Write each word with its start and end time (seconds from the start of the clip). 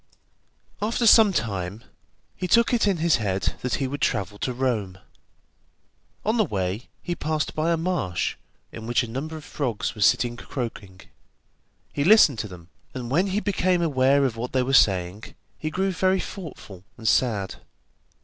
After 0.81 1.05
some 1.05 1.31
time 1.31 1.83
he 2.35 2.47
took 2.47 2.73
it 2.73 2.87
in 2.87 2.97
his 2.97 3.17
head 3.17 3.53
that 3.61 3.75
he 3.75 3.87
would 3.87 4.01
travel 4.01 4.39
to 4.39 4.51
Rome. 4.51 4.97
On 6.25 6.37
the 6.37 6.43
way 6.43 6.89
he 7.03 7.13
passed 7.13 7.53
by 7.53 7.69
a 7.71 7.77
marsh, 7.77 8.35
in 8.71 8.87
which 8.87 9.03
a 9.03 9.07
number 9.07 9.37
of 9.37 9.43
frogs 9.45 9.93
were 9.93 10.01
sitting 10.01 10.35
croaking. 10.37 11.01
He 11.93 12.03
listened 12.03 12.39
to 12.39 12.47
them, 12.47 12.69
and 12.95 13.11
when 13.11 13.27
he 13.27 13.39
became 13.39 13.83
aware 13.83 14.25
of 14.25 14.35
what 14.37 14.53
they 14.53 14.63
were 14.63 14.73
saying, 14.73 15.35
he 15.59 15.69
grew 15.69 15.91
very 15.91 16.19
thoughtful 16.19 16.83
and 16.97 17.07
sad. 17.07 17.57